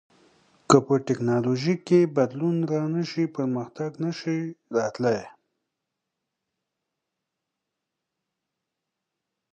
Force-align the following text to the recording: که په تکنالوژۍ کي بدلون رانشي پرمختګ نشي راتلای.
که 0.69 0.77
په 0.85 0.95
تکنالوژۍ 1.07 1.75
کي 1.87 1.99
بدلون 2.17 2.55
رانشي 2.71 3.25
پرمختګ 3.35 3.91
نشي 4.03 4.39
راتلای. 4.75 5.21